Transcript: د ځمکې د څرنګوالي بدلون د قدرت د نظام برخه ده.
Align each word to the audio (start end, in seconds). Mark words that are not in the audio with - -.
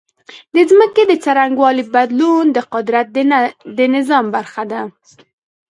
د 0.55 0.57
ځمکې 0.69 1.03
د 1.07 1.13
څرنګوالي 1.23 1.83
بدلون 1.93 2.45
د 2.51 2.57
قدرت 2.73 3.05
د 3.77 3.79
نظام 3.95 4.25
برخه 4.35 4.63
ده. 4.71 4.81